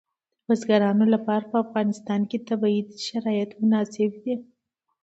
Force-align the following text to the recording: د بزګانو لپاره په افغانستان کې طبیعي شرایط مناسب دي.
د 0.43 0.43
بزګانو 0.47 1.05
لپاره 1.13 1.45
په 1.51 1.57
افغانستان 1.65 2.21
کې 2.29 2.45
طبیعي 2.49 2.81
شرایط 3.07 3.51
مناسب 3.61 4.11
دي. 4.23 4.35